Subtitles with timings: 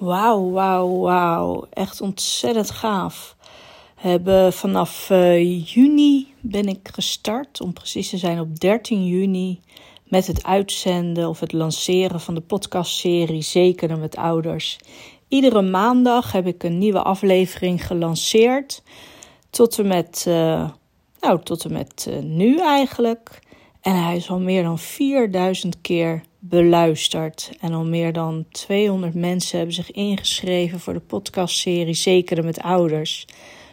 [0.00, 1.66] Wauw, wauw, wauw.
[1.70, 3.36] Echt ontzettend gaaf.
[3.94, 9.60] Hebben vanaf uh, juni ben ik gestart, om precies te zijn op 13 juni,
[10.04, 14.78] met het uitzenden of het lanceren van de podcastserie Zeker met ouders.
[15.28, 18.82] Iedere maandag heb ik een nieuwe aflevering gelanceerd.
[19.50, 20.70] Tot en met, uh,
[21.20, 23.40] nou, tot en met uh, nu eigenlijk.
[23.80, 27.52] En hij is al meer dan 4000 keer beluisterd.
[27.60, 33.26] En al meer dan 200 mensen hebben zich ingeschreven voor de podcastserie Zekere met Ouders.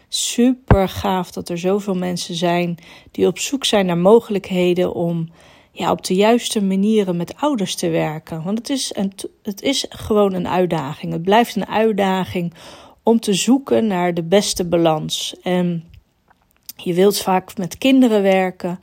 [0.07, 2.77] Super gaaf dat er zoveel mensen zijn
[3.11, 5.29] die op zoek zijn naar mogelijkheden om
[5.71, 8.43] ja, op de juiste manieren met ouders te werken.
[8.43, 9.13] Want het is, een,
[9.43, 11.11] het is gewoon een uitdaging.
[11.11, 12.53] Het blijft een uitdaging
[13.03, 15.35] om te zoeken naar de beste balans.
[15.43, 15.83] En
[16.75, 18.79] je wilt vaak met kinderen werken.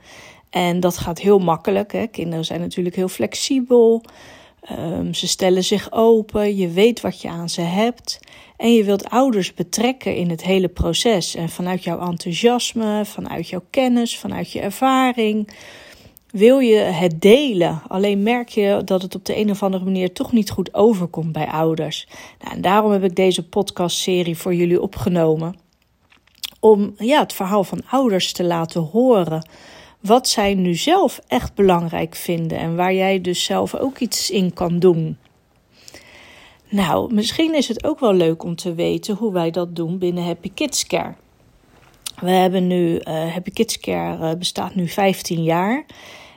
[0.55, 1.91] En dat gaat heel makkelijk.
[1.91, 2.07] Hè.
[2.07, 4.03] Kinderen zijn natuurlijk heel flexibel.
[4.71, 6.55] Um, ze stellen zich open.
[6.55, 8.19] Je weet wat je aan ze hebt.
[8.57, 11.35] En je wilt ouders betrekken in het hele proces.
[11.35, 15.49] En vanuit jouw enthousiasme, vanuit jouw kennis, vanuit je ervaring.
[16.31, 17.81] Wil je het delen?
[17.87, 21.31] Alleen merk je dat het op de een of andere manier toch niet goed overkomt
[21.31, 22.07] bij ouders.
[22.41, 25.55] Nou, en daarom heb ik deze podcastserie voor jullie opgenomen.
[26.59, 29.47] Om ja, het verhaal van ouders te laten horen
[30.05, 34.53] wat zij nu zelf echt belangrijk vinden en waar jij dus zelf ook iets in
[34.53, 35.17] kan doen.
[36.69, 40.25] Nou, misschien is het ook wel leuk om te weten hoe wij dat doen binnen
[40.25, 41.13] Happy Kids Care.
[42.19, 45.85] We hebben nu, uh, Happy Kids Care uh, bestaat nu 15 jaar.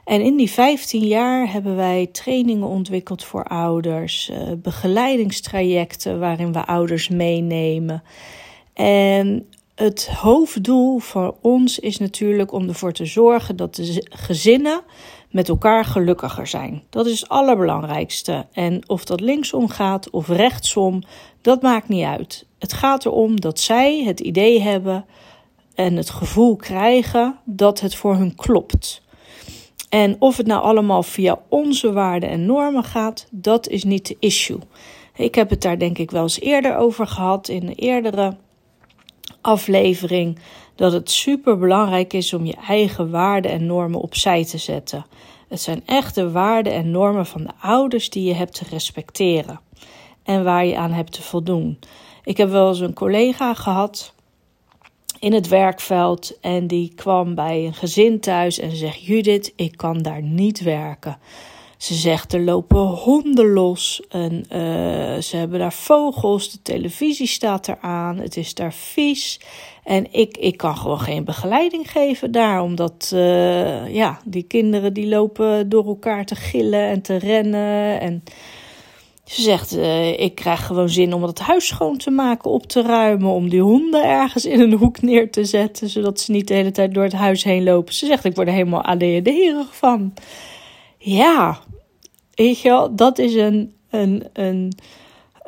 [0.05, 6.67] En in die 15 jaar hebben wij trainingen ontwikkeld voor ouders, uh, begeleidingstrajecten waarin we
[6.67, 8.03] ouders meenemen.
[8.75, 9.49] En
[9.79, 14.81] het hoofddoel voor ons is natuurlijk om ervoor te zorgen dat de gezinnen
[15.31, 16.83] met elkaar gelukkiger zijn.
[16.91, 18.47] Dat is het allerbelangrijkste.
[18.53, 21.03] En of dat linksom gaat of rechtsom,
[21.41, 22.47] dat maakt niet uit.
[22.59, 25.05] Het gaat erom dat zij het idee hebben
[25.75, 29.03] en het gevoel krijgen dat het voor hun klopt.
[29.89, 34.17] En of het nou allemaal via onze waarden en normen gaat, dat is niet de
[34.19, 34.59] issue.
[35.17, 38.37] Ik heb het daar denk ik wel eens eerder over gehad in een eerdere
[39.41, 40.39] aflevering
[40.75, 45.07] dat het super belangrijk is om je eigen waarden en normen opzij te zetten.
[45.49, 49.61] Het zijn echte waarden en normen van de ouders die je hebt te respecteren
[50.23, 51.79] en waar je aan hebt te voldoen.
[52.25, 54.15] Ik heb wel eens een collega gehad
[55.19, 59.99] in het werkveld en die kwam bij een gezin thuis en zegt: Judith, ik kan
[59.99, 61.19] daar niet werken.
[61.79, 67.69] Ze zegt er lopen honden los en uh, ze hebben daar vogels, de televisie staat
[67.69, 69.41] eraan, het is daar vies.
[69.85, 75.09] En ik, ik kan gewoon geen begeleiding geven daar, omdat uh, ja, die kinderen die
[75.09, 78.01] lopen door elkaar te gillen en te rennen.
[78.01, 78.23] En
[79.25, 82.83] ze zegt, uh, ik krijg gewoon zin om het huis schoon te maken, op te
[82.83, 86.55] ruimen, om die honden ergens in een hoek neer te zetten, zodat ze niet de
[86.55, 87.95] hele tijd door het huis heen lopen.
[87.95, 90.13] Ze zegt, ik word er helemaal ADHD-erig van.
[90.99, 91.59] Ja,
[92.35, 94.73] weet je wel, dat is een, een, een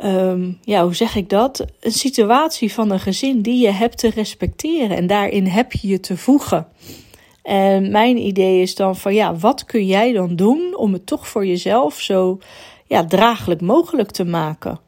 [0.05, 1.65] um, ja, hoe zeg ik dat?
[1.81, 6.01] Een situatie van een gezin die je hebt te respecteren en daarin heb je je
[6.01, 6.69] te voegen.
[7.43, 11.29] En mijn idee is dan van ja, wat kun jij dan doen om het toch
[11.29, 12.39] voor jezelf zo
[12.87, 14.81] ja, draaglijk mogelijk te maken?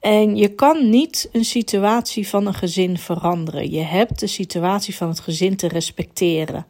[0.00, 3.70] En je kan niet een situatie van een gezin veranderen.
[3.70, 6.66] Je hebt de situatie van het gezin te respecteren.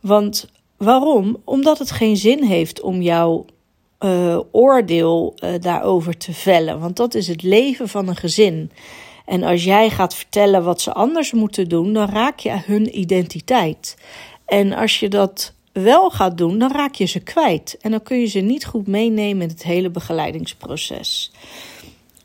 [0.00, 0.48] Want
[0.84, 1.36] Waarom?
[1.44, 3.44] Omdat het geen zin heeft om jouw
[4.00, 6.80] uh, oordeel uh, daarover te vellen.
[6.80, 8.70] Want dat is het leven van een gezin.
[9.24, 13.96] En als jij gaat vertellen wat ze anders moeten doen, dan raak je hun identiteit.
[14.46, 17.76] En als je dat wel gaat doen, dan raak je ze kwijt.
[17.80, 21.32] En dan kun je ze niet goed meenemen in het hele begeleidingsproces.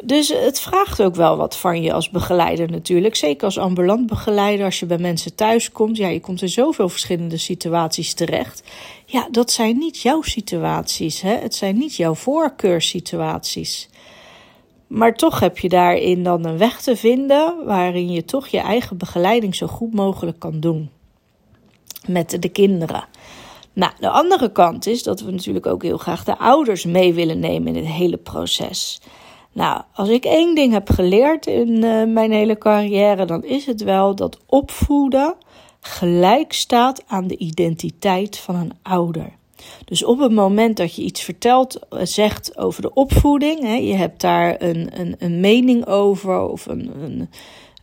[0.03, 3.15] Dus het vraagt ook wel wat van je als begeleider natuurlijk.
[3.15, 5.97] Zeker als ambulant begeleider, als je bij mensen thuis komt.
[5.97, 8.63] Ja, je komt in zoveel verschillende situaties terecht.
[9.05, 11.21] Ja, dat zijn niet jouw situaties.
[11.21, 11.35] Hè?
[11.35, 13.89] Het zijn niet jouw voorkeurssituaties.
[14.87, 18.97] Maar toch heb je daarin dan een weg te vinden waarin je toch je eigen
[18.97, 20.89] begeleiding zo goed mogelijk kan doen.
[22.07, 23.07] Met de kinderen.
[23.73, 27.39] Nou, de andere kant is dat we natuurlijk ook heel graag de ouders mee willen
[27.39, 29.01] nemen in het hele proces.
[29.51, 33.83] Nou, als ik één ding heb geleerd in uh, mijn hele carrière, dan is het
[33.83, 35.35] wel dat opvoeden
[35.81, 39.37] gelijk staat aan de identiteit van een ouder.
[39.85, 43.95] Dus op het moment dat je iets vertelt, eh, zegt over de opvoeding, hè, je
[43.95, 47.29] hebt daar een, een, een mening over of een, een,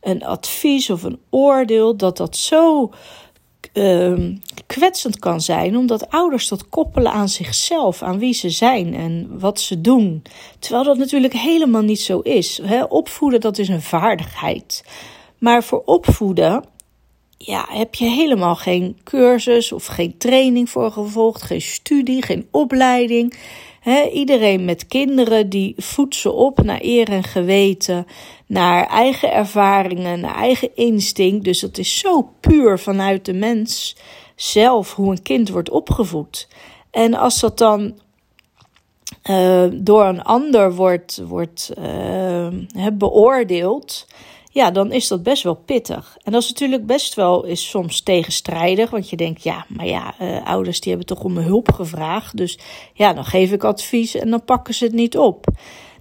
[0.01, 2.91] een advies of een oordeel, dat dat zo
[3.77, 4.31] uh,
[4.67, 9.61] kwetsend kan zijn, omdat ouders dat koppelen aan zichzelf, aan wie ze zijn en wat
[9.61, 10.23] ze doen.
[10.59, 12.61] Terwijl dat natuurlijk helemaal niet zo is.
[12.89, 14.85] opvoeden, dat is een vaardigheid.
[15.39, 16.65] Maar voor opvoeden
[17.39, 23.39] ja, heb je helemaal geen cursus of geen training voor gevolgd, geen studie, geen opleiding.
[24.13, 28.07] Iedereen met kinderen die voedt ze op naar eer en geweten,
[28.47, 31.45] naar eigen ervaringen, naar eigen instinct.
[31.45, 33.97] Dus dat is zo puur vanuit de mens
[34.37, 36.49] zelf hoe een kind wordt opgevoed.
[36.91, 37.99] En als dat dan
[39.31, 42.49] uh, door een ander wordt, wordt uh,
[42.93, 44.07] beoordeeld,
[44.57, 46.17] ja, dan is dat best wel pittig.
[46.23, 50.15] En dat is natuurlijk best wel is soms tegenstrijdig, want je denkt, ja, maar ja,
[50.21, 52.59] uh, ouders die hebben toch om hulp gevraagd, dus
[52.93, 55.47] ja, dan geef ik advies en dan pakken ze het niet op.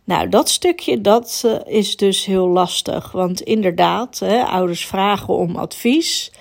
[0.04, 5.56] Nou, dat stukje, dat uh, is dus heel lastig, want inderdaad, hè, ouders vragen om
[5.56, 6.32] advies,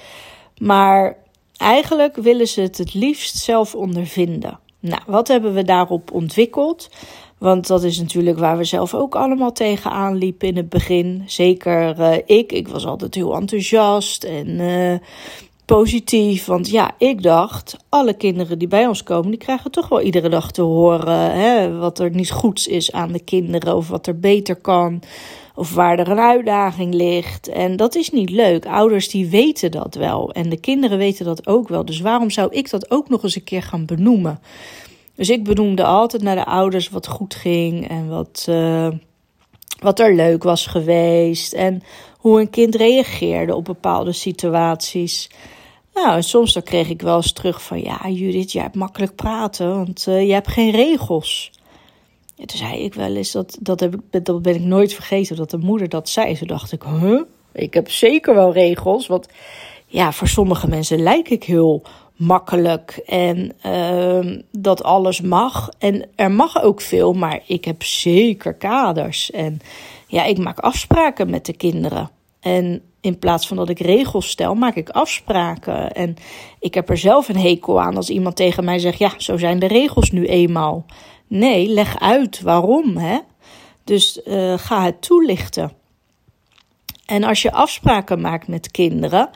[0.59, 1.17] maar
[1.57, 4.59] eigenlijk willen ze het het liefst zelf ondervinden.
[4.81, 6.89] Nou, wat hebben we daarop ontwikkeld?
[7.45, 11.23] Want dat is natuurlijk waar we zelf ook allemaal tegenaan liepen in het begin.
[11.27, 12.53] Zeker uh, ik.
[12.53, 14.95] Ik was altijd heel enthousiast en uh,
[15.65, 16.45] positief.
[16.45, 20.29] Want ja, ik dacht, alle kinderen die bij ons komen, die krijgen toch wel iedere
[20.29, 23.77] dag te horen hè, wat er niet goeds is aan de kinderen.
[23.77, 25.03] Of wat er beter kan.
[25.55, 27.49] Of waar er een uitdaging ligt.
[27.49, 28.67] En dat is niet leuk.
[28.67, 30.33] Ouders die weten dat wel.
[30.33, 31.85] En de kinderen weten dat ook wel.
[31.85, 34.41] Dus waarom zou ik dat ook nog eens een keer gaan benoemen?
[35.15, 38.89] Dus ik benoemde altijd naar de ouders wat goed ging en wat, uh,
[39.81, 41.53] wat er leuk was geweest.
[41.53, 41.83] En
[42.19, 45.31] hoe een kind reageerde op bepaalde situaties.
[45.95, 47.81] Nou, en soms dan kreeg ik wel eens terug van...
[47.81, 51.53] Ja, Judith, jij hebt makkelijk praten, want uh, je hebt geen regels.
[52.37, 55.37] En toen zei ik wel eens, dat, dat, heb ik, dat ben ik nooit vergeten,
[55.37, 56.37] dat de moeder dat zei.
[56.37, 57.21] Toen dacht ik, huh?
[57.53, 59.29] Ik heb zeker wel regels, want
[59.87, 61.83] ja, voor sommige mensen lijk ik heel
[62.17, 65.69] makkelijk en uh, dat alles mag.
[65.79, 69.31] En er mag ook veel, maar ik heb zeker kaders.
[69.31, 69.61] En
[70.07, 72.11] ja, ik maak afspraken met de kinderen.
[72.41, 75.93] En in plaats van dat ik regels stel, maak ik afspraken.
[75.93, 76.17] En
[76.61, 79.59] ik heb er zelf een hekel aan als iemand tegen mij zegt: Ja, zo zijn
[79.59, 80.85] de regels nu eenmaal.
[81.27, 82.97] Nee, leg uit waarom.
[82.97, 83.19] Hè?
[83.85, 85.73] Dus uh, ga het toelichten.
[87.07, 89.31] En als je afspraken maakt met kinderen,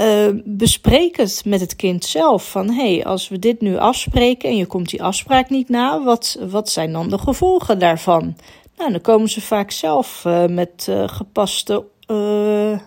[0.00, 2.50] uh, bespreek het met het kind zelf.
[2.50, 6.02] Van hé, hey, als we dit nu afspreken en je komt die afspraak niet na,
[6.02, 8.36] wat, wat zijn dan de gevolgen daarvan?
[8.76, 11.84] Nou, dan komen ze vaak zelf uh, met uh, gepaste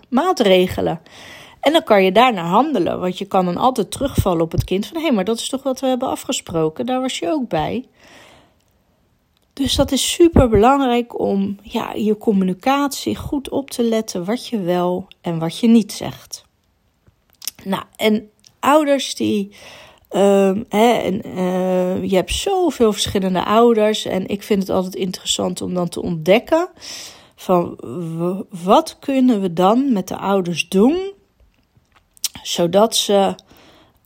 [0.09, 1.01] maatregelen.
[1.59, 4.85] En dan kan je daarna handelen, want je kan dan altijd terugvallen op het kind
[4.87, 7.47] van hé, hey, maar dat is toch wat we hebben afgesproken, daar was je ook
[7.47, 7.85] bij.
[9.53, 14.59] Dus dat is super belangrijk om ja, je communicatie goed op te letten wat je
[14.59, 16.47] wel en wat je niet zegt.
[17.63, 18.29] Nou, en
[18.59, 19.55] ouders die.
[20.11, 24.05] Uh, hè, en, uh, je hebt zoveel verschillende ouders.
[24.05, 26.69] En ik vind het altijd interessant om dan te ontdekken.
[27.35, 27.77] Van
[28.63, 31.13] wat kunnen we dan met de ouders doen.
[32.43, 33.35] Zodat ze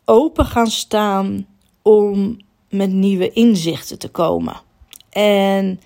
[0.06, 1.48] open gaan staan
[1.82, 2.38] om
[2.70, 4.62] met nieuwe inzichten te komen.
[5.10, 5.82] En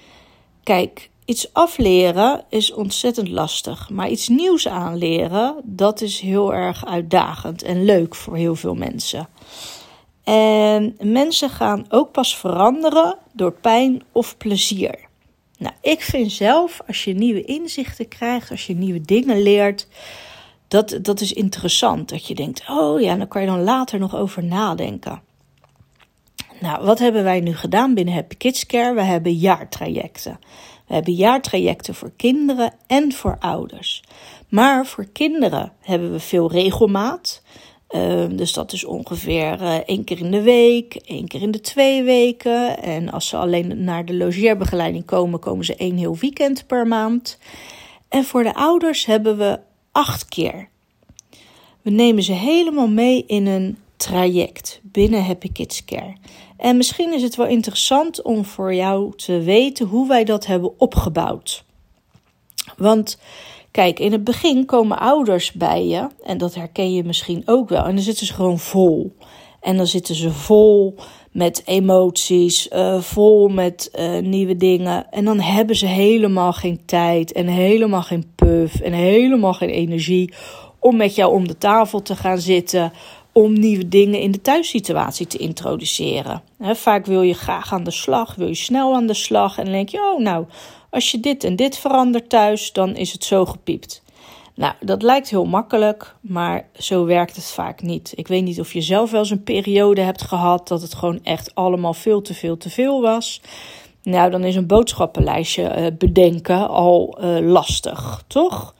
[0.64, 7.64] kijk, Iets afleren is ontzettend lastig, maar iets nieuws aanleren, dat is heel erg uitdagend
[7.64, 9.28] en leuk voor heel veel mensen.
[10.24, 15.00] En mensen gaan ook pas veranderen door pijn of plezier.
[15.58, 19.88] Nou, ik vind zelf, als je nieuwe inzichten krijgt, als je nieuwe dingen leert,
[20.68, 22.10] dat, dat is interessant.
[22.10, 25.22] Dat je denkt, oh ja, dan kan je dan later nog over nadenken.
[26.60, 28.94] Nou, wat hebben wij nu gedaan binnen Happy Kids Care?
[28.94, 30.40] We hebben jaartrajecten.
[30.88, 34.04] We hebben jaartrajecten voor kinderen en voor ouders.
[34.50, 37.42] Maar voor kinderen hebben we veel regelmaat.
[37.88, 41.62] Ehm, dus dat is ongeveer uh, één keer in de week, één keer in de
[41.62, 42.82] twee weken.
[42.82, 47.40] En als ze alleen naar de logeerbegeleiding komen, komen ze één heel weekend per maand.
[48.10, 49.60] En voor de ouders hebben we
[49.92, 50.70] acht keer.
[51.82, 56.16] We nemen ze helemaal mee in een traject binnen Happy Kids Care.
[56.58, 60.80] En misschien is het wel interessant om voor jou te weten hoe wij dat hebben
[60.80, 61.64] opgebouwd.
[62.78, 63.20] Want
[63.72, 67.84] kijk, in het begin komen ouders bij je, en dat herken je misschien ook wel,
[67.84, 69.16] en dan zitten ze gewoon vol.
[69.62, 70.96] En dan zitten ze vol
[71.32, 75.12] met emoties, uh, vol met uh, nieuwe dingen.
[75.12, 80.34] En dan hebben ze helemaal geen tijd en helemaal geen puff en helemaal geen energie
[80.80, 82.92] om met jou om de tafel te gaan zitten
[83.44, 86.42] om nieuwe dingen in de thuissituatie te introduceren.
[86.60, 89.90] vaak wil je graag aan de slag, wil je snel aan de slag en denk
[89.90, 90.46] je, oh nou,
[90.90, 94.04] als je dit en dit verandert thuis, dan is het zo gepiept.
[94.56, 98.14] Nou, dat lijkt heel makkelijk, maar zo werkt het vaak niet.
[98.16, 101.20] Ik weet niet of je zelf wel eens een periode hebt gehad dat het gewoon
[101.24, 103.42] echt allemaal veel te veel te veel was.
[104.04, 108.76] Nou, dan is een boodschappenlijstje uh, bedenken al uh, lastig, toch?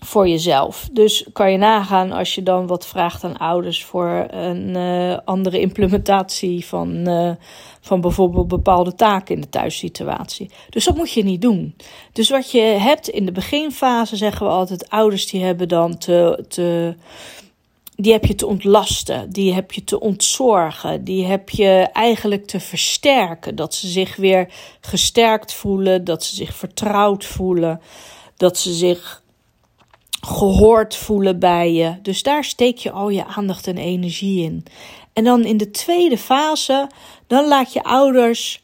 [0.00, 0.88] Voor jezelf.
[0.92, 5.60] Dus kan je nagaan als je dan wat vraagt aan ouders voor een uh, andere
[5.60, 7.08] implementatie van,
[7.80, 10.50] van bijvoorbeeld bepaalde taken in de thuissituatie.
[10.70, 11.74] Dus dat moet je niet doen.
[12.12, 16.44] Dus wat je hebt in de beginfase, zeggen we altijd, ouders die hebben dan te.
[16.48, 16.94] te
[18.00, 22.60] die heb je te ontlasten, die heb je te ontzorgen, die heb je eigenlijk te
[22.60, 23.56] versterken.
[23.56, 24.48] Dat ze zich weer
[24.80, 27.80] gesterkt voelen, dat ze zich vertrouwd voelen,
[28.36, 29.22] dat ze zich
[30.28, 31.98] gehoord voelen bij je.
[32.02, 34.64] Dus daar steek je al je aandacht en energie in.
[35.12, 36.86] En dan in de tweede fase,
[37.26, 38.60] dan laat je ouders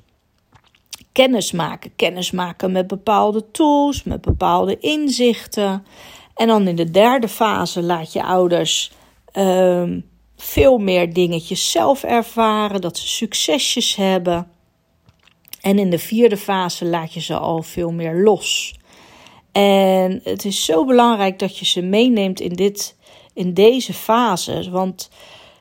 [1.13, 1.93] kennis maken.
[1.97, 5.87] Kennis maken met bepaalde tools, met bepaalde inzichten.
[6.35, 8.93] En dan in de derde fase laat je ouders
[9.35, 10.01] Ehm,
[10.37, 14.49] veel meer dingetjes zelf ervaren, dat ze succesjes hebben.
[15.61, 18.75] En in de vierde fase laat je ze al veel meer los.
[19.55, 22.97] En het is zo belangrijk dat je ze meeneemt in, dit,
[23.35, 24.71] in deze fase.
[24.71, 25.11] Want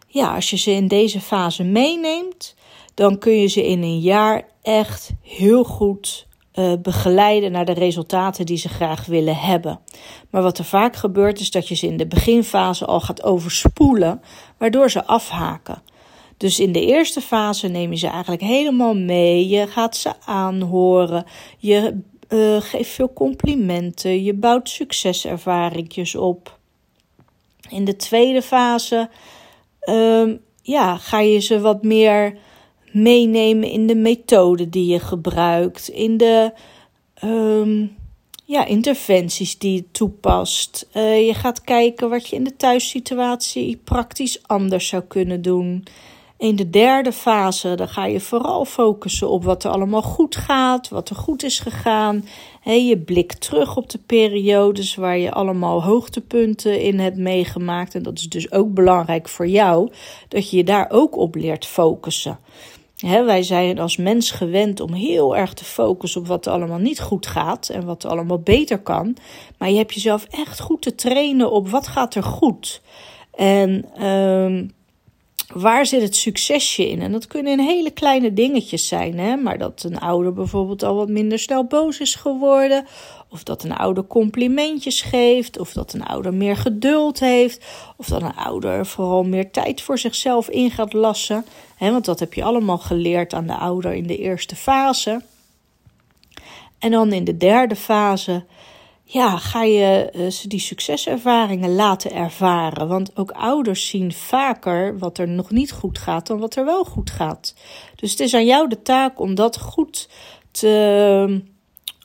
[0.07, 2.55] ja, als je ze in deze fase meeneemt,
[2.93, 8.45] dan kun je ze in een jaar echt heel goed uh, begeleiden naar de resultaten
[8.45, 9.79] die ze graag willen hebben.
[10.29, 14.21] Maar wat er vaak gebeurt is dat je ze in de beginfase al gaat overspoelen,
[14.57, 15.81] waardoor ze afhaken.
[16.38, 19.47] Dus in de eerste fase neem je ze eigenlijk helemaal mee.
[19.47, 21.25] Je gaat ze aanhoren.
[21.57, 24.24] Je uh, geeft veel complimenten.
[24.24, 26.58] Je bouwt succeservaringjes op.
[27.70, 29.10] In de tweede fase
[29.84, 32.38] uh, ja, ga je ze wat meer
[32.92, 36.51] meenemen in de methode die je gebruikt, in de
[37.24, 37.96] um,
[38.46, 40.88] ja, interventies die je toepast.
[40.94, 45.84] Uh, je gaat kijken wat je in de thuissituatie praktisch anders zou kunnen doen.
[46.43, 50.89] In de derde fase dan ga je vooral focussen op wat er allemaal goed gaat,
[50.89, 52.25] wat er goed is gegaan.
[52.62, 57.95] He, je blik terug op de periodes waar je allemaal hoogtepunten in hebt meegemaakt.
[57.95, 59.91] En dat is dus ook belangrijk voor jou,
[60.27, 62.39] dat je je daar ook op leert focussen
[63.25, 67.01] wij zijn als mens gewend om heel erg te focussen op wat er allemaal niet
[67.01, 69.15] goed gaat en wat er allemaal beter kan.
[69.57, 72.81] Maar je hebt jezelf echt goed te trainen op wat gaat er goed.
[73.31, 74.71] En um,
[75.53, 77.01] waar zit het succesje in?
[77.01, 79.36] En dat kunnen hele kleine dingetjes zijn, hè?
[79.36, 82.86] maar dat een ouder bijvoorbeeld al wat minder snel boos is geworden,
[83.29, 87.65] of dat een ouder complimentjes geeft, of dat een ouder meer geduld heeft,
[87.98, 91.45] of dat een ouder vooral meer tijd voor zichzelf in gaat lassen.
[91.75, 91.91] Hè?
[91.91, 95.22] Want dat heb je allemaal geleerd aan de ouder in de eerste fase.
[96.79, 98.43] En dan in de derde fase
[99.03, 102.88] ja, ga je uh, ze die succeservaringen laten ervaren.
[102.88, 106.83] Want ook ouders zien vaker wat er nog niet goed gaat dan wat er wel
[106.83, 107.55] goed gaat.
[107.95, 110.10] Dus het is aan jou de taak om dat goed
[110.51, 111.41] te,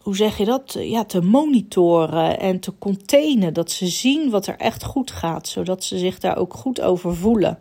[0.03, 0.77] hoe zeg je dat?
[0.81, 3.55] Ja, te monitoren en te containen.
[3.55, 7.17] Dat ze zien wat er echt goed gaat, zodat ze zich daar ook goed over
[7.17, 7.59] voelen.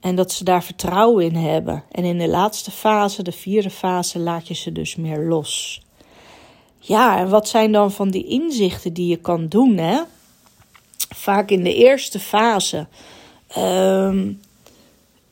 [0.00, 1.84] En dat ze daar vertrouwen in hebben.
[1.90, 5.85] En in de laatste fase, de vierde fase, laat je ze dus meer los.
[6.78, 9.76] Ja, en wat zijn dan van die inzichten die je kan doen?
[9.76, 10.00] Hè?
[11.14, 12.86] Vaak in de eerste fase
[13.48, 14.32] ehm,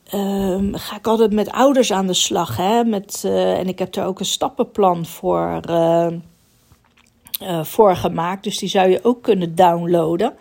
[0.03, 2.57] ehm, ga ik altijd met ouders aan de slag.
[2.57, 2.83] Hè?
[2.83, 6.07] Met, uh, en ik heb er ook een stappenplan voor, uh,
[7.41, 8.43] uh, voor gemaakt.
[8.43, 10.33] Dus die zou je ook kunnen downloaden.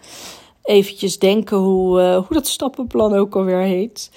[0.63, 4.11] Eventjes denken hoe, hoe dat stappenplan ook alweer heet.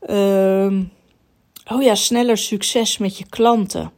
[0.00, 0.82] Ehm,
[1.72, 3.92] oh ja, sneller succes met je klanten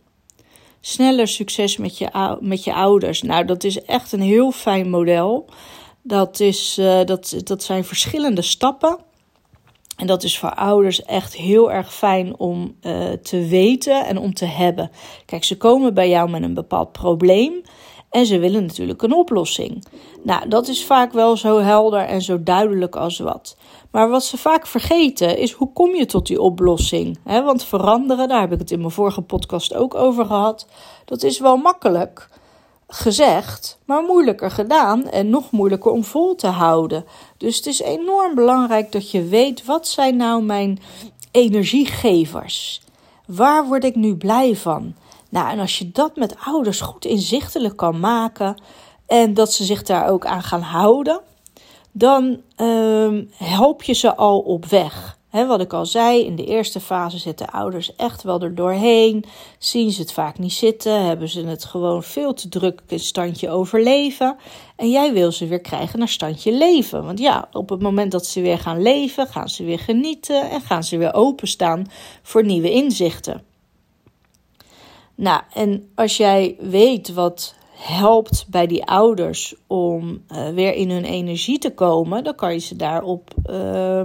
[0.87, 3.23] sneller succes met je, met je ouders.
[3.23, 5.49] Nou, dat is echt een heel fijn model.
[6.03, 8.99] Dat, is, uh, dat, dat zijn verschillende stappen.
[9.97, 14.35] En dat is voor ouders echt heel erg fijn om uh, te weten en om
[14.35, 14.91] te hebben.
[15.25, 17.63] Kijk, ze komen bij jou met een bepaald probleem.
[18.17, 19.85] En ze willen natuurlijk een oplossing.
[20.23, 23.57] Nou, dat is vaak wel zo helder en zo duidelijk als wat.
[23.91, 27.19] Maar wat ze vaak vergeten is hoe kom je tot die oplossing?
[27.25, 30.67] want veranderen, daar heb ik het in mijn vorige podcast ook over gehad.
[31.05, 32.29] Dat is wel makkelijk
[32.89, 37.05] gezegd, maar moeilijker gedaan en nog moeilijker om vol te houden.
[37.37, 40.79] Dus het is enorm belangrijk dat je weet wat zijn nou mijn
[41.31, 42.83] energiegevers?
[43.27, 44.95] Waar word ik nu blij van?
[45.29, 48.63] Nou, en als je dat met ouders goed inzichtelijk kan maken
[49.07, 51.21] en dat ze zich daar ook aan gaan houden,
[51.93, 55.19] dan um, help je ze al op weg.
[55.31, 59.25] wat ik al zei, in de eerste fase zitten ouders echt wel er doorheen.
[59.59, 63.51] Zien ze het vaak niet zitten, hebben ze het gewoon veel te druk in standje
[63.51, 64.37] overleven.
[64.77, 67.05] En jij wil ze weer krijgen naar standje leven.
[67.05, 70.61] Want ja, op het moment dat ze weer gaan leven, gaan ze weer genieten en
[70.61, 71.87] gaan ze weer openstaan
[72.23, 73.56] voor nieuwe inzichten.
[75.17, 81.05] Nou, en als jij weet wat helpt bij die ouders om uh, weer in hun
[81.05, 84.01] energie te komen, dan kan je ze daarop uh,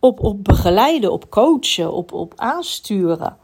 [0.00, 3.36] op, op begeleiden, op coachen, op, op aansturen.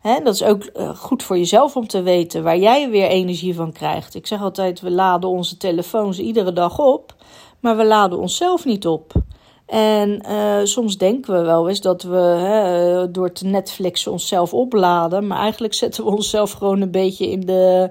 [0.00, 3.54] He, dat is ook uh, goed voor jezelf om te weten waar jij weer energie
[3.54, 4.14] van krijgt.
[4.14, 7.14] Ik zeg altijd: we laden onze telefoons iedere dag op,
[7.60, 9.12] maar we laden onszelf niet op.
[9.68, 15.26] En uh, soms denken we wel eens dat we hè, door te Netflixen onszelf opladen.
[15.26, 17.90] Maar eigenlijk zetten we onszelf gewoon een beetje in de,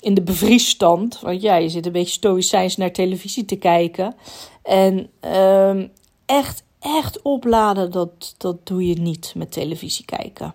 [0.00, 1.20] in de bevriesstand.
[1.20, 4.14] Want ja, je zit een beetje stoïcijns naar televisie te kijken.
[4.62, 5.84] En uh,
[6.26, 10.54] echt, echt opladen, dat, dat doe je niet met televisie kijken.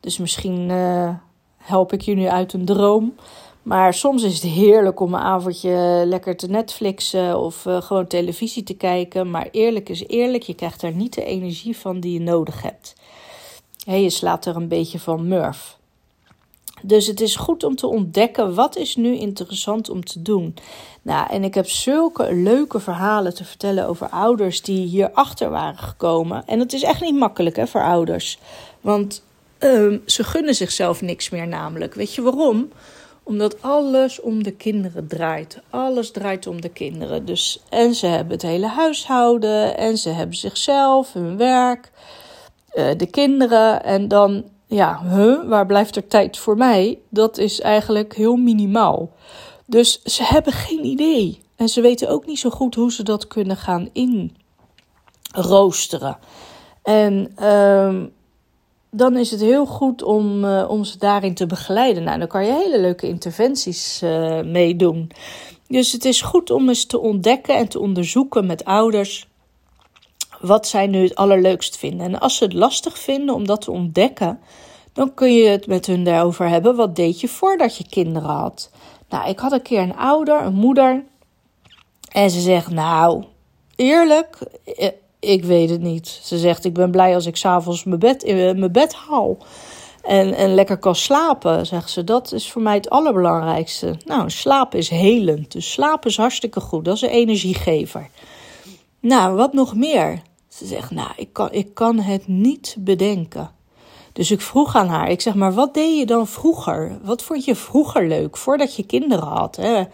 [0.00, 1.14] Dus misschien uh,
[1.56, 3.14] help ik je nu uit een droom.
[3.62, 8.62] Maar soms is het heerlijk om een avondje lekker te Netflixen of uh, gewoon televisie
[8.62, 9.30] te kijken.
[9.30, 12.94] Maar eerlijk is eerlijk, je krijgt daar niet de energie van die je nodig hebt.
[13.84, 15.78] je slaat er een beetje van murf.
[16.82, 20.54] Dus het is goed om te ontdekken wat is nu interessant om te doen.
[21.02, 26.46] Nou, en ik heb zulke leuke verhalen te vertellen over ouders die hierachter waren gekomen.
[26.46, 28.38] En het is echt niet makkelijk hè, voor ouders.
[28.80, 29.22] Want
[29.58, 31.94] uh, ze gunnen zichzelf niks meer namelijk.
[31.94, 32.68] Weet je waarom?
[33.30, 35.60] Omdat alles om de kinderen draait.
[35.70, 37.24] Alles draait om de kinderen.
[37.24, 39.76] Dus, en ze hebben het hele huishouden.
[39.76, 41.92] En ze hebben zichzelf, hun werk,
[42.74, 43.84] uh, de kinderen.
[43.84, 46.98] En dan, ja, huh, waar blijft er tijd voor mij?
[47.08, 49.12] Dat is eigenlijk heel minimaal.
[49.66, 51.40] Dus ze hebben geen idee.
[51.56, 53.88] En ze weten ook niet zo goed hoe ze dat kunnen gaan
[55.32, 56.18] inroosteren.
[56.82, 58.02] En uh,
[58.90, 62.02] dan is het heel goed om, uh, om ze daarin te begeleiden.
[62.02, 65.10] Nou, dan kan je hele leuke interventies uh, mee doen.
[65.68, 69.28] Dus het is goed om eens te ontdekken en te onderzoeken met ouders
[70.40, 72.06] wat zij nu het allerleukst vinden.
[72.06, 74.40] En als ze het lastig vinden om dat te ontdekken,
[74.92, 76.76] dan kun je het met hun daarover hebben.
[76.76, 78.70] Wat deed je voordat je kinderen had?
[79.08, 81.04] Nou, ik had een keer een ouder, een moeder.
[82.12, 83.24] En ze zegt, nou,
[83.76, 84.88] eerlijk, eh,
[85.20, 86.20] ik weet het niet.
[86.22, 89.38] Ze zegt: Ik ben blij als ik s'avonds mijn bed, in mijn bed haal.
[90.02, 92.04] En, en lekker kan slapen, zegt ze.
[92.04, 93.96] Dat is voor mij het allerbelangrijkste.
[94.04, 95.52] Nou, slapen is helend.
[95.52, 96.84] Dus slapen is hartstikke goed.
[96.84, 98.08] Dat is een energiegever.
[99.00, 100.22] Nou, wat nog meer?
[100.48, 103.50] Ze zegt: Nou, ik kan, ik kan het niet bedenken.
[104.12, 106.98] Dus ik vroeg aan haar, ik zeg maar, wat deed je dan vroeger?
[107.02, 109.56] Wat vond je vroeger leuk, voordat je kinderen had?
[109.56, 109.84] Hè?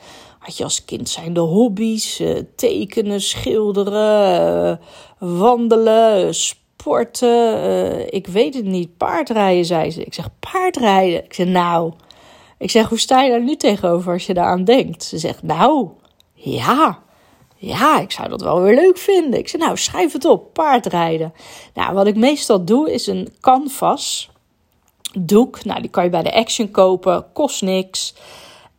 [0.55, 4.81] Je als kind zijn de hobby's, uh, tekenen, schilderen,
[5.23, 10.05] uh, wandelen, sporten, uh, ik weet het niet, paardrijden, zei ze.
[10.05, 11.25] Ik zeg, paardrijden?
[11.25, 11.93] Ik zeg, nou,
[12.59, 15.05] ik zeg, hoe sta je daar nu tegenover als je daaraan denkt?
[15.05, 15.89] Ze zegt, nou,
[16.35, 16.99] ja,
[17.57, 19.39] ja, ik zou dat wel weer leuk vinden.
[19.39, 21.33] Ik zeg, nou, schrijf het op, paardrijden.
[21.75, 24.31] Nou, wat ik meestal doe, is een canvas
[25.19, 25.65] doek.
[25.65, 28.15] Nou, die kan je bij de Action kopen, kost niks.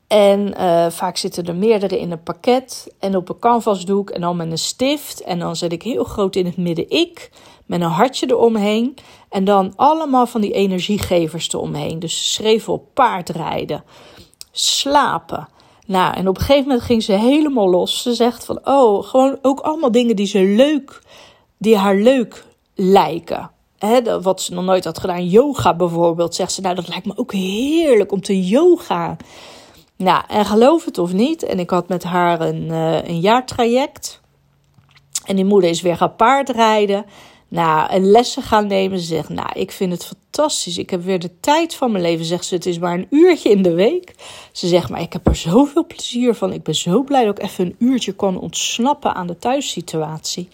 [0.08, 2.94] En uh, vaak zitten er meerdere in een pakket.
[3.00, 5.22] En op een canvasdoek en dan met een stift.
[5.22, 7.30] En dan zet ik heel groot in het midden ik.
[7.66, 8.96] Met een hartje eromheen.
[9.30, 12.00] En dan allemaal van die energiegevers eromheen.
[12.00, 13.84] Dus schreef op paardrijden.
[14.52, 15.48] Slapen.
[15.88, 18.02] Nou, en op een gegeven moment ging ze helemaal los.
[18.02, 21.02] Ze zegt van, oh, gewoon ook allemaal dingen die ze leuk,
[21.58, 23.52] die haar leuk lijken.
[23.78, 27.14] He, wat ze nog nooit had gedaan, yoga bijvoorbeeld, zegt ze, nou, dat lijkt me
[27.16, 29.18] ook heerlijk om te yoga.
[29.98, 34.22] Nou, en geloof het of niet, en ik had met haar een, uh, een jaartraject.
[35.26, 37.06] En die moeder is weer gaan paardrijden.
[37.48, 39.00] Nou, en lessen gaan nemen.
[39.00, 40.78] Ze zegt, nou, ik vind het fantastisch.
[40.78, 42.26] Ik heb weer de tijd van mijn leven.
[42.26, 44.16] Zegt ze, het is maar een uurtje in de week.
[44.52, 46.54] Ze zegt, maar ik heb er zoveel plezier van.
[46.54, 50.48] Ik ben zo blij dat ik even een uurtje kon ontsnappen aan de thuissituatie.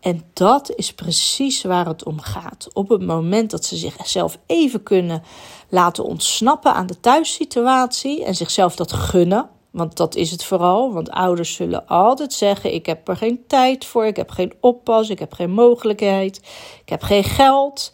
[0.00, 2.68] En dat is precies waar het om gaat.
[2.72, 5.22] Op het moment dat ze zichzelf even kunnen
[5.68, 9.48] laten ontsnappen aan de thuissituatie en zichzelf dat gunnen.
[9.70, 10.92] Want dat is het vooral.
[10.92, 15.08] Want ouders zullen altijd zeggen: Ik heb er geen tijd voor, ik heb geen oppas,
[15.10, 16.36] ik heb geen mogelijkheid,
[16.82, 17.92] ik heb geen geld.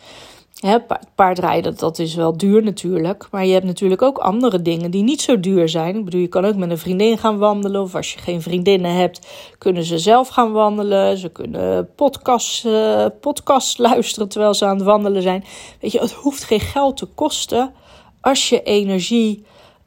[1.14, 3.29] Paardrijden, dat is wel duur natuurlijk.
[3.31, 5.96] Maar je hebt natuurlijk ook andere dingen die niet zo duur zijn.
[5.96, 7.81] Ik bedoel, je kan ook met een vriendin gaan wandelen.
[7.81, 9.27] Of als je geen vriendinnen hebt,
[9.59, 11.18] kunnen ze zelf gaan wandelen.
[11.18, 15.44] Ze kunnen podcast, uh, podcast luisteren terwijl ze aan het wandelen zijn.
[15.81, 17.72] Weet je, het hoeft geen geld te kosten
[18.20, 19.44] als je energie,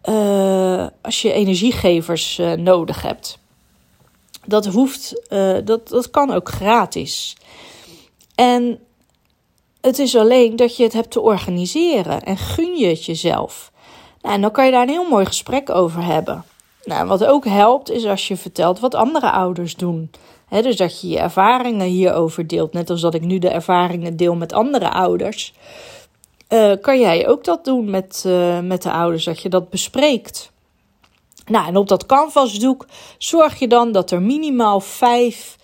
[0.10, 3.40] uh, als je energiegevers uh, nodig hebt.
[4.46, 5.28] Dat hoeft,
[5.64, 7.36] dat, dat kan ook gratis.
[8.36, 8.80] En
[9.88, 13.72] het is alleen dat je het hebt te organiseren en gun je het jezelf.
[14.22, 16.44] Nou, en dan kan je daar een heel mooi gesprek over hebben.
[16.84, 20.12] Nou, wat ook helpt is als je vertelt wat andere ouders doen.
[20.50, 22.74] dus dat je je ervaringen hierover deelt.
[22.74, 25.54] Net als dat ik nu de ervaringen deel met andere ouders.
[26.50, 30.52] Uh, kan jij ook dat doen met, uh, met de ouders, dat je dat bespreekt.
[31.46, 32.86] Nou, en op dat canvasdoek
[33.18, 35.57] zorg je dan dat er minimaal vijf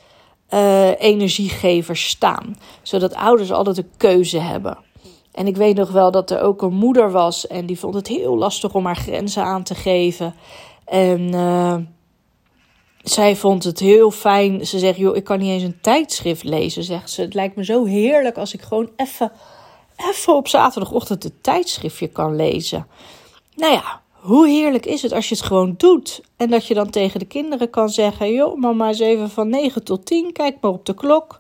[0.54, 2.58] uh, energiegevers staan.
[2.82, 4.78] Zodat ouders altijd een keuze hebben.
[5.32, 8.08] En ik weet nog wel dat er ook een moeder was en die vond het
[8.08, 10.36] heel lastig om haar grenzen aan te geven.
[10.86, 11.76] En uh,
[13.04, 14.66] zij vond het heel fijn.
[14.66, 16.84] Ze zegt: Joh, ik kan niet eens een tijdschrift lezen.
[16.84, 19.32] Zegt ze: Het lijkt me zo heerlijk als ik gewoon even,
[20.10, 22.88] even op zaterdagochtend een tijdschriftje kan lezen.
[23.56, 26.22] Nou ja, hoe heerlijk is het als je het gewoon doet?
[26.38, 29.84] En dat je dan tegen de kinderen kan zeggen: Joh, mama is even van 9
[29.84, 31.40] tot 10, kijk maar op de klok.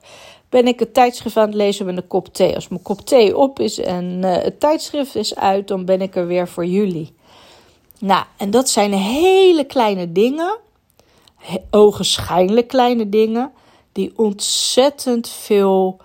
[0.49, 2.55] Ben ik het tijdschrift aan het lezen met een kop thee.
[2.55, 6.15] Als mijn kop thee op is en uh, het tijdschrift is uit, dan ben ik
[6.15, 7.13] er weer voor jullie.
[7.99, 10.57] Nou, en dat zijn hele kleine dingen,
[11.71, 13.51] ogenschijnlijk kleine dingen,
[13.91, 15.97] die ontzettend veel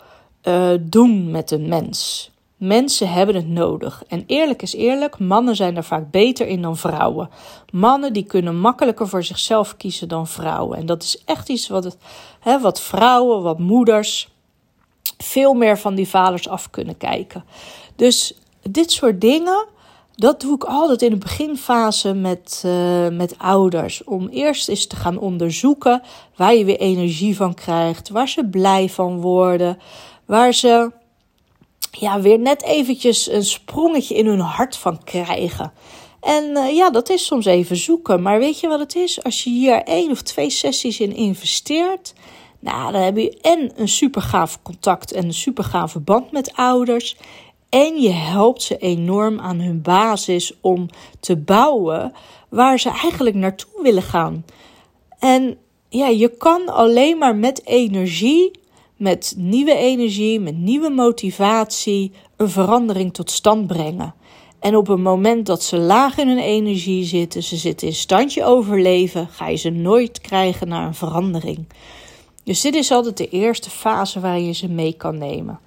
[0.44, 2.30] uh, doen met een mens.
[2.58, 4.02] Mensen hebben het nodig.
[4.08, 7.30] En eerlijk is eerlijk, mannen zijn er vaak beter in dan vrouwen.
[7.72, 10.78] Mannen die kunnen makkelijker voor zichzelf kiezen dan vrouwen.
[10.78, 11.96] En dat is echt iets wat, het,
[12.40, 14.28] hè, wat vrouwen, wat moeders
[15.18, 17.44] veel meer van die vaders af kunnen kijken.
[17.96, 19.66] Dus dit soort dingen,
[20.14, 24.04] dat doe ik altijd in de beginfase met, uh, met ouders.
[24.04, 26.02] Om eerst eens te gaan onderzoeken
[26.36, 29.78] waar je weer energie van krijgt, waar ze blij van worden,
[30.24, 30.90] waar ze
[31.90, 35.72] ja, weer net eventjes een sprongetje in hun hart van krijgen.
[36.20, 38.22] En uh, ja, dat is soms even zoeken.
[38.22, 39.22] Maar weet je wat het is?
[39.22, 42.14] Als je hier één of twee sessies in investeert,
[42.58, 46.52] nou, dan heb je en een super gaaf contact en een super gave band met
[46.54, 47.16] ouders.
[47.68, 50.88] En je helpt ze enorm aan hun basis om
[51.20, 52.12] te bouwen
[52.48, 54.44] waar ze eigenlijk naartoe willen gaan.
[55.18, 58.50] En ja, je kan alleen maar met energie
[58.98, 64.14] met nieuwe energie, met nieuwe motivatie een verandering tot stand brengen.
[64.60, 68.44] En op het moment dat ze laag in hun energie zitten, ze zitten in standje
[68.44, 71.66] overleven, ga je ze nooit krijgen naar een verandering.
[72.44, 75.58] Dus dit is altijd de eerste fase waar je ze mee kan nemen.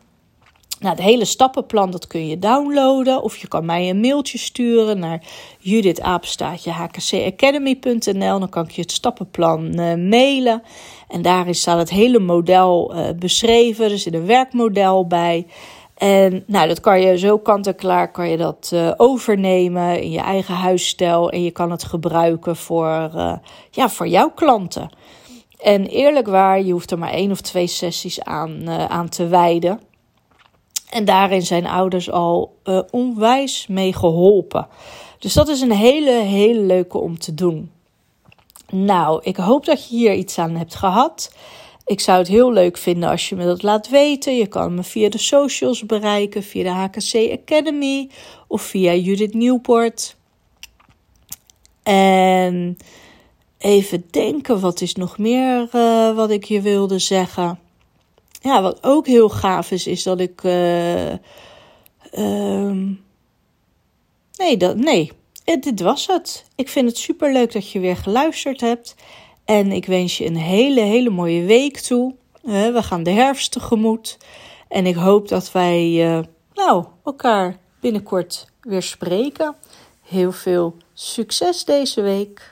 [0.82, 5.00] Nou, het hele stappenplan dat kun je downloaden of je kan mij een mailtje sturen
[5.00, 5.22] naar
[5.60, 8.40] judithapenstaatje.hkcacademy.nl.
[8.40, 10.64] Dan kan ik je het stappenplan uh, mailen.
[11.08, 13.92] En daarin staat het hele model uh, beschreven.
[13.92, 15.48] Er zit een werkmodel bij.
[15.98, 20.56] En nou, dat kan je zo kant-en-klaar kan je dat uh, overnemen in je eigen
[20.56, 21.32] huisstijl.
[21.32, 23.12] En je kan het gebruiken voor,
[23.72, 24.90] ja, voor jouw klanten.
[25.60, 29.90] En eerlijk waar, je hoeft er maar één of twee sessies aan, aan te wijden.
[30.92, 34.68] En daarin zijn ouders al uh, onwijs mee geholpen.
[35.20, 37.72] Dus dat is een hele, hele leuke om te doen.
[38.70, 41.36] Nou, ik hoop dat je hier iets aan hebt gehad.
[41.86, 44.36] Ik zou het heel leuk vinden als je me dat laat weten.
[44.36, 48.10] Je kan me via de socials bereiken, via de HKC Academy
[48.48, 50.16] of via Judith Newport.
[51.84, 52.78] En
[53.58, 57.60] even denken, wat is nog meer uh, wat ik je wilde zeggen?
[58.42, 60.44] Ja, wat ook heel gaaf is, is dat ik.
[60.44, 61.14] Uh,
[64.38, 65.12] nee, dat, nee,
[65.44, 66.46] dit was het.
[66.56, 68.96] Ik vind het super leuk dat je weer geluisterd hebt.
[69.46, 72.16] En ik wens je een hele, hele mooie week toe.
[72.42, 74.18] we gaan de herfst tegemoet.
[74.68, 76.24] En ik hoop dat wij
[76.54, 79.56] nou, elkaar binnenkort weer spreken.
[80.02, 82.51] Heel veel succes deze week.